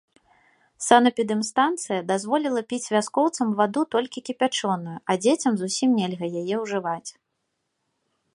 [0.85, 7.09] Санэпідэмстанцыя дазволіла піць вяскоўцам ваду толькі кіпячоную, а дзецям зусім нельга яе ўжываць.